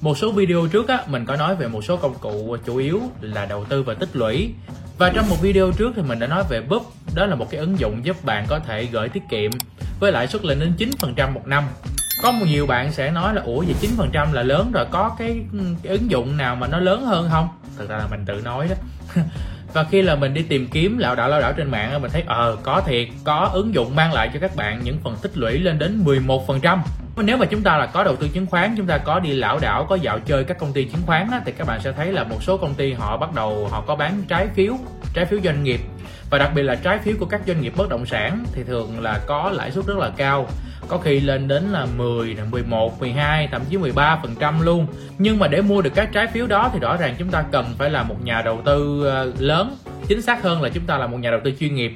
[0.00, 3.00] một số video trước á mình có nói về một số công cụ chủ yếu
[3.20, 4.50] là đầu tư và tích lũy.
[4.98, 6.82] Và trong một video trước thì mình đã nói về Boop
[7.14, 9.50] đó là một cái ứng dụng giúp bạn có thể gửi tiết kiệm
[10.00, 11.64] với lãi suất lên đến 9% một năm.
[12.22, 13.74] Có một nhiều bạn sẽ nói là ủa vậy
[14.12, 15.40] 9% là lớn rồi có cái,
[15.82, 17.48] cái ứng dụng nào mà nó lớn hơn không?
[17.78, 18.76] Thực ra là mình tự nói đó.
[19.76, 22.22] và khi là mình đi tìm kiếm lão đảo lão đảo trên mạng mình thấy
[22.26, 25.58] ờ có thiệt có ứng dụng mang lại cho các bạn những phần tích lũy
[25.58, 26.78] lên đến 11%
[27.22, 29.58] nếu mà chúng ta là có đầu tư chứng khoán chúng ta có đi lão
[29.58, 32.12] đảo có dạo chơi các công ty chứng khoán á, thì các bạn sẽ thấy
[32.12, 34.74] là một số công ty họ bắt đầu họ có bán trái phiếu
[35.14, 35.80] trái phiếu doanh nghiệp.
[36.30, 39.00] Và đặc biệt là trái phiếu của các doanh nghiệp bất động sản thì thường
[39.00, 40.48] là có lãi suất rất là cao
[40.88, 44.86] có khi lên đến là 10, 11, 12, thậm chí 13% luôn.
[45.18, 47.66] Nhưng mà để mua được các trái phiếu đó thì rõ ràng chúng ta cần
[47.78, 49.76] phải là một nhà đầu tư ờ, lớn.
[50.08, 51.92] Chính xác hơn là chúng ta là một nhà đầu tư chuyên nghiệp.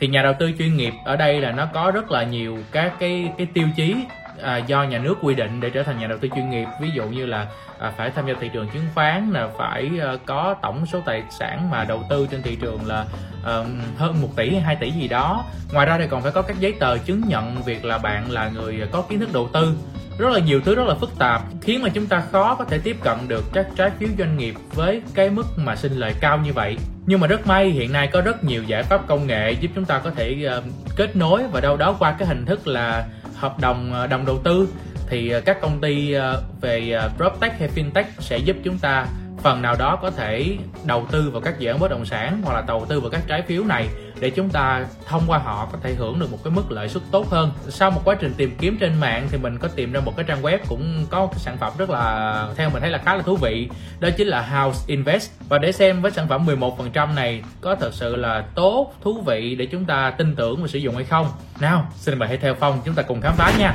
[0.00, 2.92] Thì nhà đầu tư chuyên nghiệp ở đây là nó có rất là nhiều các
[2.98, 3.94] cái cái tiêu chí
[4.42, 6.66] à, do nhà nước quy định để trở thành nhà đầu tư chuyên nghiệp.
[6.80, 7.46] Ví dụ như là
[7.78, 11.22] à, phải tham gia thị trường chứng khoán là phải à, có tổng số tài
[11.30, 13.04] sản mà đầu tư trên thị trường là
[13.44, 13.52] à,
[13.96, 15.44] hơn 1 tỷ hay 2 tỷ gì đó.
[15.72, 18.48] Ngoài ra thì còn phải có các giấy tờ chứng nhận việc là bạn là
[18.48, 19.76] người có kiến thức đầu tư.
[20.18, 22.78] Rất là nhiều thứ rất là phức tạp khiến mà chúng ta khó có thể
[22.78, 26.38] tiếp cận được các trái phiếu doanh nghiệp với cái mức mà sinh lời cao
[26.38, 26.76] như vậy.
[27.06, 29.84] Nhưng mà rất may hiện nay có rất nhiều giải pháp công nghệ giúp chúng
[29.84, 30.64] ta có thể uh,
[30.96, 33.06] kết nối và đâu đó qua cái hình thức là
[33.38, 34.68] hợp đồng ờ, đồng đầu tư,
[35.08, 39.06] thì ờ, các công ty ờ, về PropTech hay FinTech sẽ giúp chúng ta
[39.42, 42.54] phần nào đó có thể đầu tư vào các dự án bất động sản hoặc
[42.54, 43.88] là đầu tư vào các trái phiếu này
[44.20, 47.02] để chúng ta thông qua họ có thể hưởng được một cái mức lợi suất
[47.10, 47.50] tốt hơn.
[47.68, 50.24] Sau một quá trình tìm kiếm trên mạng thì mình có tìm ra một cái
[50.28, 53.14] trang web cũng có một cái sản phẩm rất là, theo mình thấy là khá
[53.14, 53.68] là thú vị.
[54.00, 55.30] Đó chính là House Invest.
[55.48, 59.54] Và để xem với sản phẩm 11% này có thật sự là tốt, thú vị
[59.54, 61.26] để chúng ta tin tưởng và sử dụng hay không.
[61.60, 63.74] Nào, xin mời hãy theo phong chúng ta cùng khám phá nha.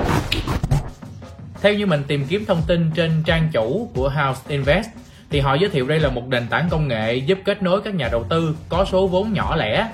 [1.62, 4.88] Theo như mình tìm kiếm thông tin trên trang chủ của House Invest
[5.34, 7.96] thì họ giới thiệu đây là một nền tảng công nghệ giúp kết nối các
[7.96, 9.88] nhà đầu tư có số vốn nhỏ lẻ.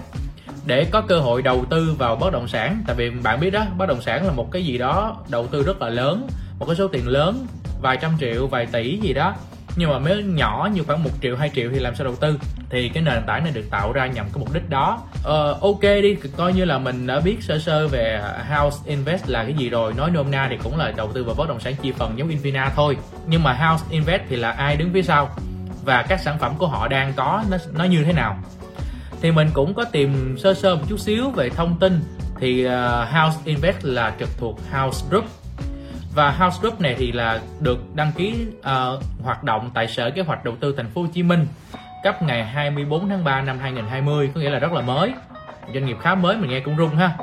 [0.66, 3.66] Để có cơ hội đầu tư vào bất động sản, tại vì bạn biết đó,
[3.78, 6.28] bất động sản là một cái gì đó đầu tư rất là lớn,
[6.60, 7.48] một cái số tiền lớn,
[7.82, 9.36] vài trăm triệu, vài tỷ gì đó
[9.76, 12.40] nhưng mà mới nhỏ như khoảng một triệu hai triệu thì làm sao đầu tư?
[12.70, 15.02] Thì cái nền tảng này được tạo ra nhằm cái mục đích đó.
[15.24, 19.44] Ờ, ok đi coi như là mình đã biết sơ sơ về house invest là
[19.44, 19.94] cái gì rồi.
[19.94, 22.30] Nói nôm na thì cũng là đầu tư vào bất động sản chia phần giống
[22.30, 22.98] invina thôi.
[23.28, 25.30] Nhưng mà house invest thì là ai đứng phía sau?
[25.84, 28.38] Và các sản phẩm của họ đang có nó nó như thế nào?
[29.22, 32.02] Thì mình cũng có tìm sơ sơ một chút xíu về thông tin.
[32.40, 32.72] Thì uh,
[33.12, 35.26] House Invest là trực thuộc House Group
[36.14, 40.22] và House Group này thì là được đăng ký uh, hoạt động tại Sở Kế
[40.22, 41.48] hoạch Đầu tư Thành phố Hồ Chí Minh
[42.04, 45.14] cấp ngày 24 tháng 3 năm 2020 có nghĩa là rất là mới.
[45.74, 47.18] Doanh nghiệp khá mới mình nghe cũng rung ha.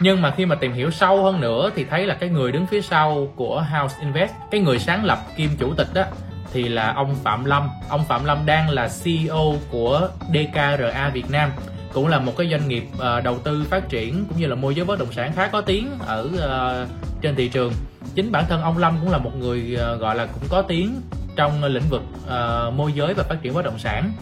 [0.00, 2.66] Nhưng mà khi mà tìm hiểu sâu hơn nữa thì thấy là cái người đứng
[2.66, 6.04] phía sau của House Invest cái người sáng lập kim chủ tịch đó
[6.52, 7.68] thì là ông Phạm Lâm.
[7.88, 11.50] Ông Phạm Lâm đang là CEO của DKRA Việt Nam
[11.92, 14.74] cũng là một cái doanh nghiệp uh, đầu tư phát triển cũng như là môi
[14.74, 16.88] giới bất động sản khá có tiếng ở uh,
[17.22, 17.72] trên thị trường.
[18.14, 21.00] Chính bản thân ông Lâm cũng là một người uh, gọi là cũng có tiếng
[21.36, 24.12] trong lĩnh vực uh, môi giới và phát triển bất động sản.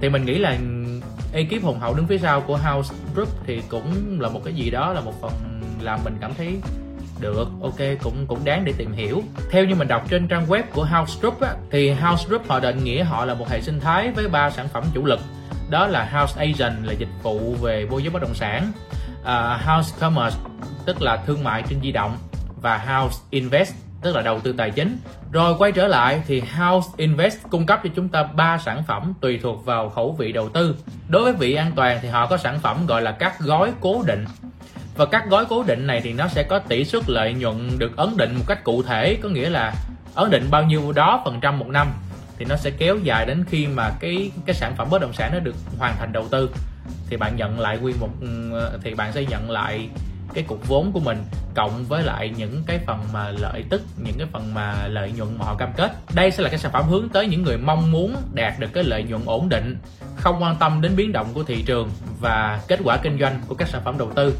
[0.00, 0.58] Thì mình nghĩ là
[1.32, 4.70] ekip hùng hậu đứng phía sau của House Group thì cũng là một cái gì
[4.70, 5.32] đó là một phần
[5.80, 6.56] làm mình cảm thấy
[7.20, 9.22] được ok cũng cũng đáng để tìm hiểu.
[9.50, 12.60] Theo như mình đọc trên trang web của House Group á, thì House Group họ
[12.60, 15.20] định nghĩa họ là một hệ sinh thái với ba sản phẩm chủ lực
[15.70, 18.72] đó là House Agent là dịch vụ về môi giới bất động sản
[19.22, 20.36] uh, House Commerce
[20.86, 22.18] tức là thương mại trên di động
[22.62, 24.98] và House Invest tức là đầu tư tài chính.
[25.32, 29.12] Rồi quay trở lại thì House Invest cung cấp cho chúng ta ba sản phẩm
[29.20, 30.76] tùy thuộc vào khẩu vị đầu tư.
[31.08, 34.02] Đối với vị an toàn thì họ có sản phẩm gọi là các gói cố
[34.06, 34.24] định
[34.96, 37.96] và các gói cố định này thì nó sẽ có tỷ suất lợi nhuận được
[37.96, 39.74] ấn định một cách cụ thể có nghĩa là
[40.14, 41.92] ấn định bao nhiêu đó phần trăm một năm
[42.40, 45.30] thì nó sẽ kéo dài đến khi mà cái cái sản phẩm bất động sản
[45.32, 46.50] nó được hoàn thành đầu tư.
[47.08, 49.88] Thì bạn nhận lại quy một ừ, thì bạn sẽ nhận lại
[50.34, 51.18] cái cục vốn của mình
[51.54, 55.38] cộng với lại những cái phần mà lợi tức những cái phần mà lợi nhuận
[55.38, 55.92] mà họ cam kết.
[56.14, 58.84] Đây sẽ là cái sản phẩm hướng tới những người mong muốn đạt được cái
[58.84, 59.76] lợi nhuận ổn định
[60.16, 61.90] không quan tâm đến biến động của thị trường
[62.20, 64.36] và kết quả kinh doanh của các sản phẩm đầu tư.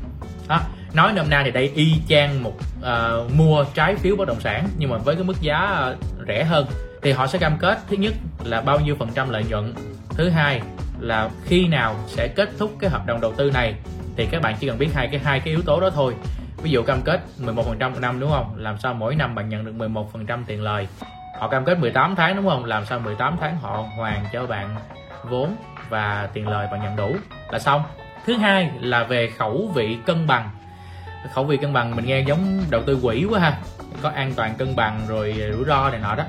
[0.49, 0.61] Đó.
[0.93, 4.69] nói nôm na thì đây y chang một uh, mua trái phiếu bất động sản
[4.79, 6.67] nhưng mà với cái mức giá uh, rẻ hơn
[7.03, 8.15] thì họ sẽ cam kết, thứ nhất
[8.45, 9.75] là bao nhiêu phần trăm lợi nhuận.
[10.09, 10.61] Thứ hai
[11.01, 13.75] là khi nào sẽ kết thúc cái hợp đồng đầu tư này.
[14.17, 16.15] Thì các bạn chỉ cần biết hai cái hai cái yếu tố đó thôi.
[16.63, 18.55] Ví dụ cam kết 11% một năm, đúng không?
[18.57, 20.89] Làm sao mỗi năm bạn nhận được 11% tiền lời?
[21.39, 22.65] Họ cam kết 18 tháng, đúng không?
[22.65, 24.77] Làm sao 18 tháng họ hoàn cho bạn
[25.25, 25.57] vốn
[25.89, 27.17] và tiền lời bạn nhận đủ
[27.51, 27.83] là xong.
[28.27, 30.51] Thứ hai là về khẩu vị cân bằng.
[31.35, 33.59] Khẩu vị cân bằng mình nghe giống đầu tư quỹ quá ha.
[34.03, 36.25] Có an toàn cân bằng rồi rủi ro này nọ đó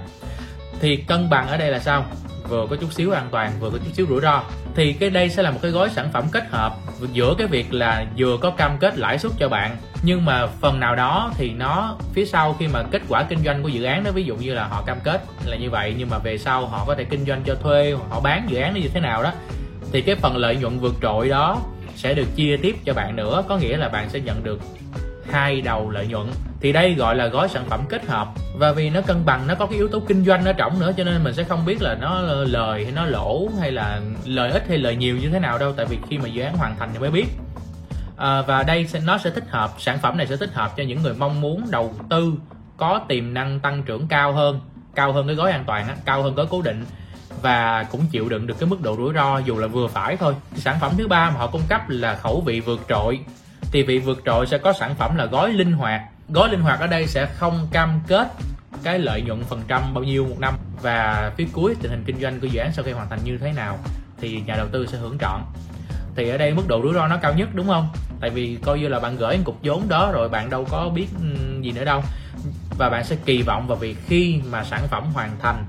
[0.82, 2.06] thì cân bằng ở đây là sao?
[2.50, 4.44] Vừa có chút xíu an toàn, vừa có chút xíu rủi ro.
[4.76, 6.76] Thì cái đây sẽ là một cái gói sản phẩm kết hợp
[7.14, 10.80] giữa cái việc là vừa có cam kết lãi suất cho bạn, nhưng mà phần
[10.80, 14.04] nào đó thì nó phía sau khi mà kết quả kinh doanh của dự án
[14.04, 16.68] đó, ví dụ như là họ cam kết là như vậy, nhưng mà về sau
[16.68, 19.24] họ có thể kinh doanh cho thuê, họ bán dự án nó như thế nào
[19.24, 19.32] đó,
[19.92, 21.62] thì cái phần lợi nhuận vượt trội đó
[21.96, 23.44] sẽ được chia tiếp cho bạn nữa.
[23.48, 24.60] Có nghĩa là bạn sẽ nhận được
[25.32, 26.28] hai đầu lợi nhuận.
[26.62, 28.28] Thì đây gọi là gói sản phẩm kết hợp.
[28.56, 30.92] Và vì nó cân bằng nó có cái yếu tố kinh doanh ở trọng nữa
[30.98, 34.52] cho nên mình sẽ không biết là nó lời hay nó lỗ hay là lợi
[34.52, 36.76] ích hay lời nhiều như thế nào đâu tại vì khi mà dự án hoàn
[36.80, 37.26] thành thì mới biết.
[38.18, 40.84] À, và đây sẽ nó sẽ thích hợp sản phẩm này sẽ thích hợp cho
[40.84, 42.34] những người mong muốn đầu tư
[42.78, 44.60] có tiềm năng tăng trưởng cao hơn
[44.96, 46.86] cao hơn cái gói an toàn cao hơn gói cố định
[47.42, 50.36] và cũng chịu đựng được cái mức độ rủi ro dù là vừa phải thôi.
[50.56, 53.20] Sản phẩm thứ ba mà họ cung cấp là khẩu vị vượt trội
[53.72, 56.02] thì vị vượt trội sẽ có sản phẩm là gói linh hoạt.
[56.30, 58.28] Gói linh hoạt ở đây sẽ không cam kết
[58.84, 60.54] cái lợi nhuận phần trăm bao nhiêu một năm.
[60.82, 63.38] Và phía cuối, tình hình kinh doanh của dự án sau khi hoàn thành như
[63.38, 63.80] thế nào
[64.22, 65.42] thì nhà đầu tư sẽ hưởng trọn.
[66.16, 67.90] Thì ở đây mức độ rủi ro nó cao nhất, đúng không?
[68.22, 70.90] Tại vì coi như là bạn gửi một cục vốn đó rồi bạn đâu có
[70.90, 71.08] biết
[71.62, 72.04] gì nữa đâu.
[72.78, 75.66] Và bạn sẽ kỳ vọng vào việc khi mà sản phẩm hoàn thành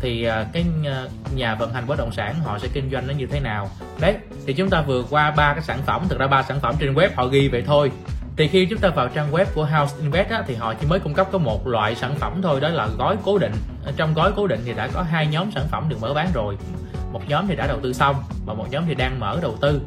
[0.00, 3.14] thì ờ, cái ờ, nhà vận hành bất động sản họ sẽ kinh doanh nó
[3.14, 3.70] như thế nào.
[4.00, 4.16] Đấy
[4.48, 6.94] thì chúng ta vừa qua ba cái sản phẩm thực ra ba sản phẩm trên
[6.94, 7.90] web họ ghi vậy thôi.
[8.36, 11.00] Thì khi chúng ta vào trang web của House Invest á, thì họ chỉ mới
[11.00, 13.52] cung cấp có một loại sản phẩm thôi đó là gói cố định.
[13.96, 16.56] Trong gói cố định thì đã có hai nhóm sản phẩm được mở bán rồi.
[17.12, 18.16] Một nhóm thì đã đầu tư xong
[18.46, 19.80] và một nhóm thì đang mở đầu tư.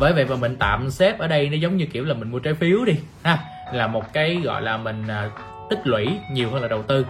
[0.00, 2.38] Bởi vậy mà mình tạm xếp ở đây nó giống như kiểu là mình mua
[2.38, 3.38] trái phiếu đi ha
[3.72, 5.30] là một cái gọi là mình à,
[5.70, 7.06] tích lũy nhiều hơn là đầu tư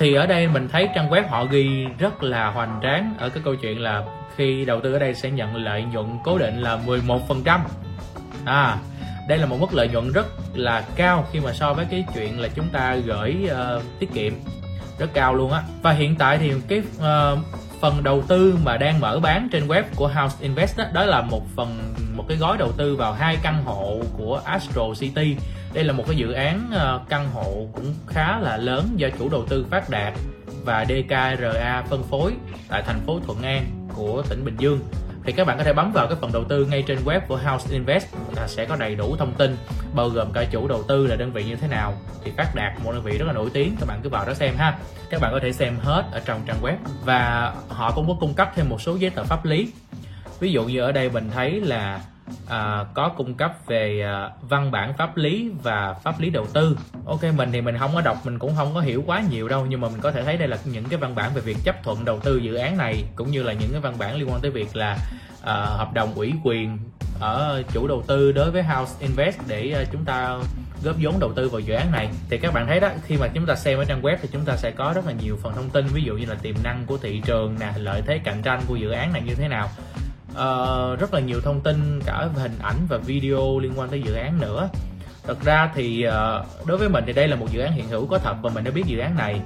[0.00, 3.14] thì ở đây mình thấy trang web họ ghi rất là hoành tráng.
[3.18, 4.02] Ở cái câu chuyện là
[4.36, 7.60] khi đầu tư ở đây sẽ nhận lợi nhuận cố định là 11%
[8.44, 8.78] à
[9.30, 12.40] đây là một mức lợi nhuận rất là cao khi mà so với cái chuyện
[12.40, 14.32] là chúng ta gửi uh, tiết kiệm.
[14.98, 15.62] Rất cao luôn á.
[15.82, 17.38] Và hiện tại thì cái uh,
[17.80, 21.20] phần đầu tư mà đang mở bán trên web của House Invest đó, đó là
[21.20, 25.36] một phần một cái gói đầu tư vào hai căn hộ của Astro City
[25.74, 29.28] đây là một cái dự án ờ, căn hộ cũng khá là lớn do chủ
[29.28, 30.14] đầu tư Phát Đạt
[30.64, 32.32] và DKRA phân phối
[32.68, 34.80] tại thành phố Thuận An của tỉnh Bình Dương.
[35.24, 37.36] Thì các bạn có thể bấm vào cái phần đầu tư ngay trên web của
[37.36, 38.06] House Invest
[38.36, 39.56] là sẽ có đầy đủ thông tin,
[39.94, 41.94] bao gồm cả chủ đầu tư là đơn vị như thế nào,
[42.24, 44.34] thì Phát Đạt, một đơn vị rất là nổi tiếng, các bạn cứ vào đó
[44.34, 44.78] xem ha.
[45.10, 46.74] Các bạn có thể xem hết ở trong trang web.
[47.04, 49.72] Và họ cũng có cung cấp thêm một số giấy tờ pháp lý.
[50.40, 52.00] Ví dụ như ở đây mình thấy là
[52.48, 56.78] à, có cung cấp về à, văn bản pháp lý và pháp lý đầu tư.
[57.06, 59.66] Ok mình thì mình không có đọc mình cũng không có hiểu quá nhiều đâu
[59.68, 61.82] nhưng mà mình có thể thấy đây là những cái văn bản về việc chấp
[61.82, 64.40] thuận đầu tư dự án này cũng như là những cái văn bản liên quan
[64.40, 64.98] tới việc là
[65.42, 66.78] à, hợp đồng ủy quyền
[67.20, 70.38] ở chủ đầu tư đối với House Invest để à, chúng ta
[70.82, 72.08] góp vốn đầu tư vào dự án này.
[72.30, 74.44] Thì các bạn thấy đó khi mà chúng ta xem ở trang web thì chúng
[74.44, 76.84] ta sẽ có rất là nhiều phần thông tin ví dụ như là tiềm năng
[76.86, 79.68] của thị trường nè lợi thế cạnh tranh của dự án này như thế nào
[80.32, 84.14] uh, rất là nhiều thông tin cả hình ảnh và video liên quan tới dự
[84.14, 84.68] án nữa.
[85.26, 88.06] Thật ra thì uh, đối với mình thì đây là một dự án hiện hữu
[88.06, 89.40] có thật và mình đã biết dự án này.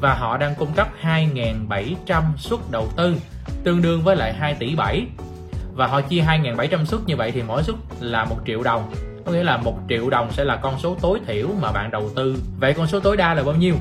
[0.00, 3.16] Và họ đang cung cấp 2.700 suất đầu tư
[3.64, 5.06] tương đương với lại 2 tỷ 7
[5.74, 8.92] và họ chia 2.700 suất như vậy thì mỗi suất là một triệu đồng.
[9.26, 12.10] Có nghĩa là một triệu đồng sẽ là con số tối thiểu mà bạn đầu
[12.16, 12.36] tư.
[12.60, 13.74] Vậy con số tối đa là bao nhiêu?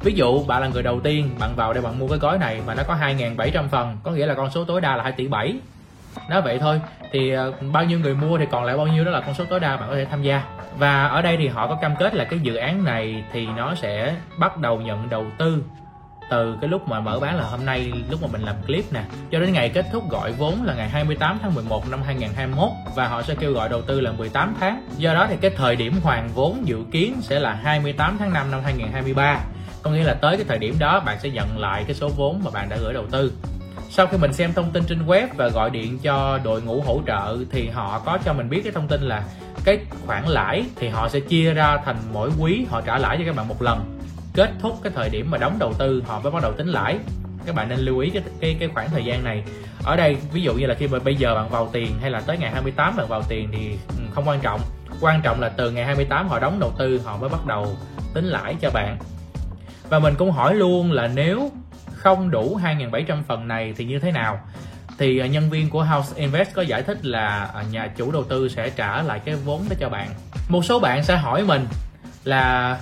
[0.00, 2.60] Ví dụ bạn là người đầu tiên bạn vào đây bạn mua cái gói này
[2.66, 5.28] mà nó có 2.700 phần có nghĩa là con số tối đa là 2 tỷ
[5.28, 5.54] 7
[6.28, 6.80] đó, vậy thôi.
[7.12, 9.44] Thì ờ, bao nhiêu người mua thì còn lại bao nhiêu đó là con số
[9.44, 10.42] tối đa bạn có thể tham gia.
[10.78, 13.74] Và ở đây thì họ có cam kết là cái dự án này thì nó
[13.74, 15.64] sẽ bắt đầu nhận đầu tư
[16.30, 19.02] từ cái lúc mà mở bán là hôm nay, lúc mà mình làm clip nè.
[19.30, 23.08] Cho đến ngày kết thúc gọi vốn là ngày 28 tháng 11 năm 2021 và
[23.08, 24.82] họ sẽ kêu gọi đầu tư là 18 tháng.
[24.96, 28.50] Do đó thì cái thời điểm hoàn vốn dự kiến sẽ là 28 tháng 5
[28.50, 29.40] năm 2023
[29.82, 32.40] có nghĩa là tới cái thời điểm đó bạn sẽ nhận lại cái số vốn
[32.44, 33.32] mà bạn đã gửi đầu tư
[33.90, 37.00] sau khi mình xem thông tin trên web và gọi điện cho đội ngũ hỗ
[37.06, 39.24] trợ thì họ có cho mình biết cái thông tin là
[39.64, 43.24] cái khoản lãi thì họ sẽ chia ra thành mỗi quý, họ trả lãi cho
[43.26, 43.98] các bạn một lần.
[44.34, 46.98] Kết thúc cái thời điểm mà đóng đầu tư, họ mới bắt đầu tính lãi.
[47.46, 49.44] Các bạn nên lưu ý cái cái cái khoảng thời gian này.
[49.84, 52.20] Ở đây, ví dụ như là khi mà bây giờ bạn vào tiền hay là
[52.20, 54.60] tới ngày 28 bạn vào tiền thì ừ, không quan trọng.
[55.00, 57.76] Quan trọng là từ ngày 28 họ đóng đầu tư, họ mới bắt đầu
[58.14, 58.98] tính lãi cho bạn.
[59.88, 61.50] Và mình cũng hỏi luôn là nếu
[62.02, 64.40] không đủ 2.700 phần này thì như thế nào?
[64.98, 68.24] Thì à, nhân viên của House Invest có giải thích là à, nhà chủ đầu
[68.24, 70.08] tư sẽ trả lại cái vốn đó cho bạn.
[70.48, 71.66] Một số bạn sẽ hỏi mình
[72.24, 72.78] là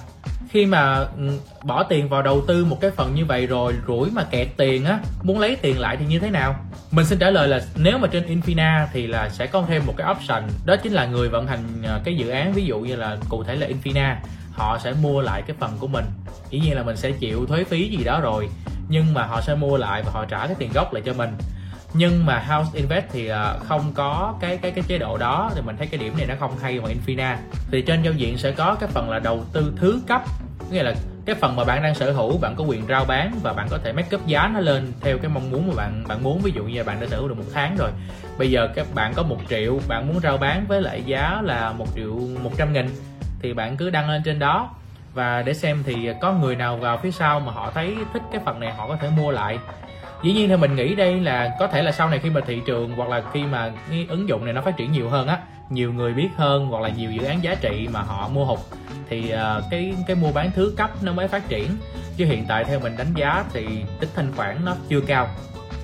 [0.49, 4.11] khi mà ừ, bỏ tiền vào đầu tư một cái phần như vậy rồi rủi
[4.11, 6.55] mà kẹt tiền á, muốn lấy tiền lại thì như thế nào?
[6.91, 9.95] Mình xin trả lời là nếu mà trên Infina thì là sẽ có thêm một
[9.97, 12.53] cái option, đó chính là người vận hành à, cái dự án.
[12.53, 14.15] Ví dụ như là cụ thể là Infina,
[14.53, 16.05] họ sẽ mua lại cái phần của mình.
[16.51, 18.49] Dĩ nhiên là mình sẽ chịu thuế phí gì đó rồi
[18.91, 21.31] nhưng mà họ sẽ mua lại và họ trả cái tiền gốc lại cho mình.
[21.95, 25.51] Nhưng mà House Invest thì à, không có cái cái cái chế độ đó.
[25.55, 27.37] Thì mình thấy cái điểm này nó không hay bằng Infina.
[27.71, 30.23] Thì trên giao diện sẽ có cái phần là đầu tư thứ cấp.
[30.71, 30.95] Nghĩa là
[31.27, 33.79] cái phần mà bạn đang sở hữu, bạn có quyền rao bán và bạn có
[33.85, 36.41] thể make up giá nó lên theo cái mong muốn mà bạn bạn muốn.
[36.41, 37.91] Ví dụ như là bạn đã sở hữu được một tháng rồi.
[38.39, 41.73] Bây giờ các bạn có một triệu, bạn muốn rao bán với lại giá là
[41.73, 42.91] một triệu một trăm nghìn
[43.43, 44.71] thì bạn cứ đăng lên trên đó
[45.15, 48.41] và để xem thì có người nào vào phía sau mà họ thấy thích cái
[48.45, 49.59] phần này họ có thể mua lại.
[50.23, 52.63] Dĩ nhiên thì mình nghĩ đây là có thể là sau này khi mà thị
[52.67, 55.39] trường hoặc là khi mà cái ứng dụng này nó phát triển nhiều hơn á
[55.71, 58.59] nhiều người biết hơn hoặc là nhiều dự án giá trị mà họ mua hụt
[59.09, 61.71] thì ờ, cái cái mua bán thứ cấp nó mới phát triển.
[62.17, 63.67] Chứ hiện tại theo mình đánh giá thì
[64.01, 65.29] tích thanh khoản nó chưa cao.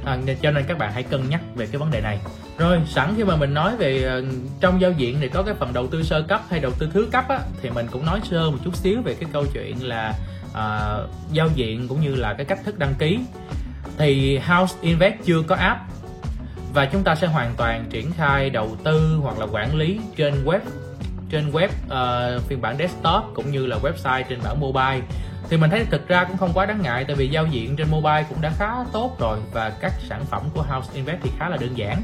[0.04, 2.18] À, cho nên các bạn hãy cân nhắc về cái vấn đề này
[2.58, 4.24] rồi sẵn khi mà mình nói về uh,
[4.60, 7.08] trong giao diện thì có cái phần đầu tư sơ cấp hay đầu tư thứ
[7.12, 10.14] cấp á thì mình cũng nói sơ một chút xíu về cái câu chuyện là
[10.50, 13.18] uh, giao diện cũng như là cái cách thức đăng ký.
[13.98, 15.80] Thì House Invest chưa có app
[16.74, 20.44] và chúng ta sẽ hoàn toàn triển khai đầu tư hoặc là quản lý trên
[20.44, 20.60] web
[21.30, 25.00] trên web uh, phiên bản desktop cũng như là website trên bản mobile.
[25.50, 27.90] Thì mình thấy thực ra cũng không quá đáng ngại tại vì giao diện trên
[27.90, 31.48] mobile cũng đã khá tốt rồi và các sản phẩm của House Invest thì khá
[31.48, 32.02] là đơn giản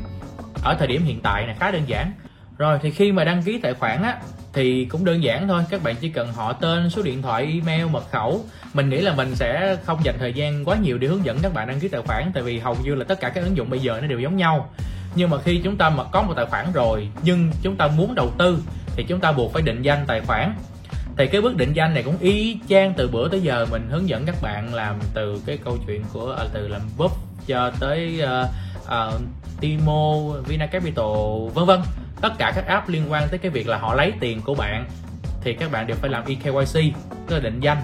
[0.63, 2.13] ở thời điểm hiện tại là khá đơn giản.
[2.59, 4.17] Rồi thì khi mà đăng ký tài khoản á
[4.53, 5.63] thì cũng đơn giản thôi.
[5.71, 8.45] Các bạn chỉ cần họ tên số điện thoại email mật khẩu.
[8.75, 11.55] Mình nghĩ là mình sẽ không dành thời gian quá nhiều để hướng dẫn các
[11.55, 13.71] bạn đăng ký tài khoản tại vì hầu như là tất cả các ứng dụng
[13.71, 14.71] bây giờ nó đều giống nhau.
[15.15, 18.15] Nhưng mà khi chúng ta mà có một tài khoản rồi nhưng chúng ta muốn
[18.15, 18.63] đầu tư
[18.97, 20.55] thì chúng ta buộc phải định danh tài khoản.
[21.17, 23.67] Thì cái bước định danh này cũng y chang từ bữa tới giờ.
[23.71, 27.13] Mình hướng dẫn các bạn làm từ cái câu chuyện của à, từ làm búp
[27.47, 28.49] cho tới uh,
[28.85, 29.21] uh,
[29.63, 31.07] Timo, Vina Capital
[31.55, 31.81] vân vân.
[32.21, 34.85] Tất cả các app liên quan tới cái việc là họ lấy tiền của bạn
[35.41, 36.95] thì các bạn đều phải làm eKYC
[37.27, 37.79] tức là định danh.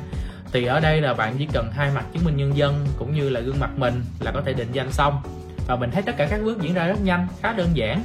[0.52, 3.28] Thì ở đây là bạn chỉ cần hai mặt chứng minh nhân dân cũng như
[3.28, 5.22] là gương mặt mình là có thể định danh xong.
[5.66, 8.02] Và mình thấy tất cả các bước diễn ra rất nhanh khá đơn giản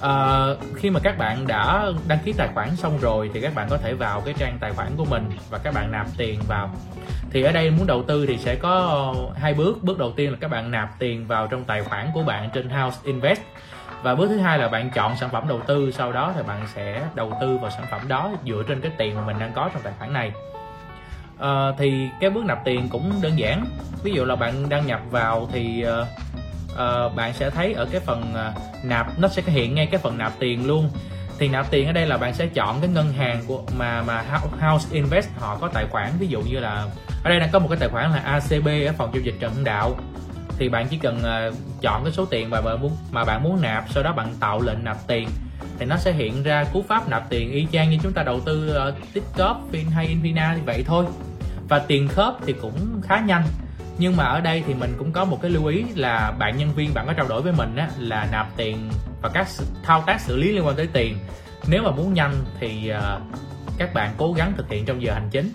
[0.00, 3.66] à, khi mà các bạn đã đăng ký tài khoản xong rồi thì các bạn
[3.70, 6.70] có thể vào cái trang tài khoản của mình và các bạn nạp tiền vào.
[7.30, 9.82] Thì ở đây muốn đầu tư thì sẽ có hai bước.
[9.82, 12.68] Bước đầu tiên là các bạn nạp tiền vào trong tài khoản của bạn trên
[12.68, 13.40] House Invest.
[14.02, 16.66] Và bước thứ hai là bạn chọn sản phẩm đầu tư sau đó thì bạn
[16.74, 19.70] sẽ đầu tư vào sản phẩm đó dựa trên cái tiền mà mình đang có
[19.72, 20.32] trong tài khoản này.
[21.38, 23.66] À, thì cái bước nạp tiền cũng đơn giản.
[24.02, 26.06] Ví dụ là bạn đăng nhập vào thì ờ,
[26.76, 30.18] uh, bạn sẽ thấy ở cái phần uh, nạp nó sẽ hiện ngay cái phần
[30.18, 30.90] nạp tiền luôn.
[31.38, 34.24] Thì nạp tiền ở đây là bạn sẽ chọn cái ngân hàng của mà mà
[34.60, 36.12] House Invest họ có tài khoản.
[36.18, 36.86] Ví dụ như là
[37.24, 39.54] ở đây đang có một cái tài khoản là ACB ở phòng giao dịch Trần
[39.54, 39.96] Hưng Đạo.
[40.58, 43.62] Thì bạn chỉ cần uh, chọn cái số tiền mà bạn muốn mà bạn muốn
[43.62, 45.28] nạp sau đó bạn tạo lệnh nạp tiền.
[45.78, 48.40] Thì nó sẽ hiện ra cú pháp nạp tiền y chang như chúng ta đầu
[48.40, 51.04] tư uh, Tiktok, Fin hay invina thì vậy thôi.
[51.68, 53.42] Và tiền khớp thì cũng khá nhanh
[53.98, 56.72] nhưng mà ở đây thì mình cũng có một cái lưu ý là bạn nhân
[56.74, 58.90] viên bạn có trao đổi với mình á là nạp tiền
[59.22, 59.46] và các
[59.82, 61.18] thao tác xử lý liên quan tới tiền.
[61.66, 63.22] Nếu mà muốn nhanh thì uh,
[63.78, 65.52] các bạn cố gắng thực hiện trong giờ hành chính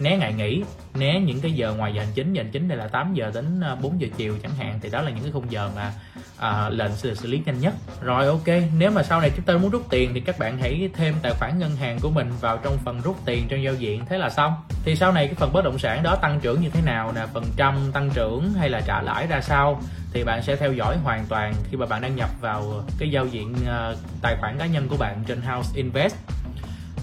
[0.00, 0.62] né ngày nghỉ
[0.94, 3.30] né những cái giờ ngoài giờ hành chính giờ hành chính đây là 8 giờ
[3.34, 5.92] đến à, 4 giờ chiều chẳng hạn thì đó là những cái khung giờ mà
[6.38, 7.74] à, lệnh sẽ xử lý nhanh nhất.
[8.02, 8.48] Rồi ok
[8.78, 11.32] nếu mà sau này chúng ta muốn rút tiền thì các bạn hãy thêm tài
[11.34, 14.04] khoản ngân hàng của mình vào trong phần rút tiền trong giao diện.
[14.08, 14.54] Thế là xong.
[14.84, 17.26] Thì sau này cái phần bất động sản đó tăng trưởng như thế nào nè?
[17.34, 19.80] Phần trăm tăng trưởng hay là trả lãi ra sao?
[20.12, 23.26] Thì bạn sẽ theo dõi hoàn toàn khi mà bạn đăng nhập vào cái giao
[23.26, 26.16] diện uh, tài khoản cá nhân của bạn trên House Invest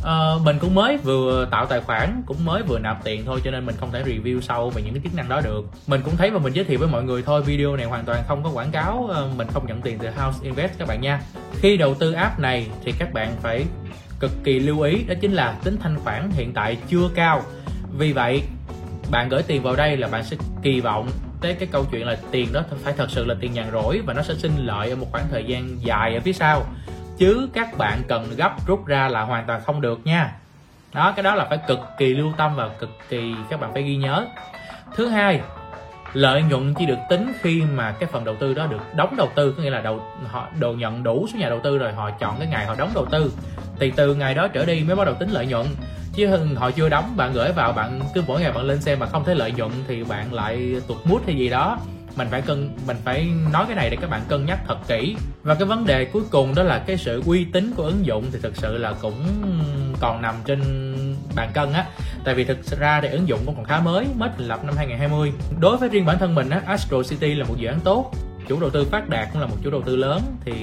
[0.01, 3.51] uh, mình cũng mới vừa tạo tài khoản cũng mới vừa nạp tiền thôi cho
[3.51, 5.65] nên mình không thể review sâu về những cái chức năng đó được.
[5.87, 8.23] Mình cũng thấy và mình giới thiệu với mọi người thôi video này hoàn toàn
[8.27, 11.21] không có quảng cáo uh, mình không nhận tiền từ House Invest các bạn nha.
[11.53, 13.65] Khi đầu tư app này thì các bạn phải
[14.19, 17.41] cực kỳ lưu ý đó chính là tính thanh khoản hiện tại chưa cao.
[17.97, 18.43] Vì vậy
[19.11, 21.09] bạn gửi tiền vào đây là bạn sẽ kỳ vọng
[21.41, 24.13] tới cái câu chuyện là tiền đó phải thật sự là tiền nhàn rỗi và
[24.13, 26.65] nó sẽ sinh lợi ở một khoảng thời gian dài ở phía sau
[27.21, 30.33] chứ các bạn cần gấp rút ra là hoàn toàn không được nha.
[30.93, 33.83] Đó, cái đó là phải cực kỳ lưu tâm và cực kỳ các bạn phải
[33.83, 34.27] ghi nhớ.
[34.95, 35.41] Thứ hai,
[36.13, 39.29] lợi nhuận chỉ được tính khi mà cái phần đầu tư đó được đóng đầu
[39.35, 42.11] tư, có nghĩa là đầu, họ đồ nhận đủ số nhà đầu tư rồi họ
[42.11, 43.33] chọn cái ngày họ đóng đầu tư.
[43.79, 45.65] Thì từ ngày đó trở đi mới bắt đầu tính lợi nhuận.
[46.13, 49.05] Chứ họ chưa đóng, bạn gửi vào, bạn cứ mỗi ngày bạn lên xem mà
[49.05, 51.77] không thấy lợi nhuận thì bạn lại tụt mút hay gì đó
[52.15, 55.15] mình phải cân, mình phải nói cái này để các bạn cân nhắc thật kỹ.
[55.43, 58.25] Và cái vấn đề cuối cùng đó là cái sự uy tín của ứng dụng
[58.31, 59.25] thì thực sự là cũng
[59.99, 60.61] còn nằm trên
[61.35, 61.85] bàn cân á.
[62.23, 64.77] Tại vì thực ra thì ứng dụng cũng còn khá mới mới thành lập năm
[64.77, 68.11] 2020 đối với riêng bản thân mình á, Astro City là một dự án tốt.
[68.47, 70.53] Chủ đầu tư phát đạt cũng là một chủ đầu tư lớn thì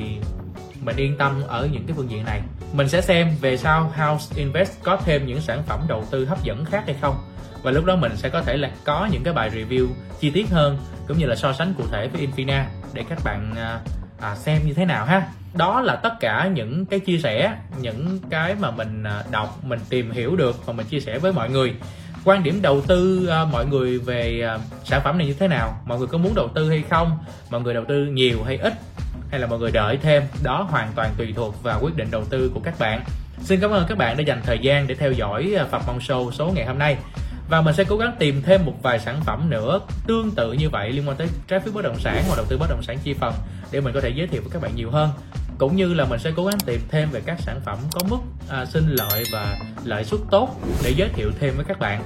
[0.80, 2.40] mình yên tâm ở những cái phương diện này.
[2.72, 6.42] Mình sẽ xem về sau House Invest có thêm những sản phẩm đầu tư hấp
[6.42, 7.16] dẫn khác hay không
[7.62, 9.86] và lúc đó mình sẽ có thể là có những cái bài review
[10.20, 13.54] chi tiết hơn cũng như là so sánh cụ thể với Infina để các bạn
[13.56, 13.80] à,
[14.20, 15.28] à, xem như thế nào ha.
[15.54, 19.80] Đó là tất cả những cái chia sẻ những cái mà mình à, đọc mình
[19.88, 21.74] tìm hiểu được và mình chia sẻ với mọi người.
[22.24, 25.80] Quan điểm đầu tư à, mọi người về à, sản phẩm này như thế nào?
[25.84, 27.18] Mọi người có muốn đầu tư hay không?
[27.50, 28.72] Mọi người đầu tư nhiều hay ít?
[29.30, 30.22] Hay là mọi người đợi thêm?
[30.42, 33.04] Đó hoàn toàn tùy thuộc vào quyết định đầu tư của các bạn.
[33.40, 35.98] Xin cảm ơn các bạn đã dành thời gian để theo dõi phật Phạm Mong
[35.98, 36.96] Show số ngày hôm nay
[37.48, 40.70] và mình sẽ cố gắng tìm thêm một vài sản phẩm nữa tương tự như
[40.70, 42.98] vậy liên quan tới trái phiếu bất động sản hoặc đầu tư bất động sản
[43.04, 43.34] chi phần
[43.70, 45.10] để mình có thể giới thiệu với các bạn nhiều hơn.
[45.58, 48.18] Cũng như là mình sẽ cố gắng tìm thêm về các sản phẩm có mức
[48.48, 52.02] à, sinh lợi và lợi suất tốt để giới thiệu thêm với các bạn.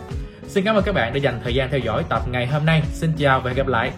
[0.49, 2.83] Xin cảm ơn các bạn đã dành thời gian theo dõi tập ngày hôm nay.
[2.93, 3.93] Xin chào và hẹn gặp lại.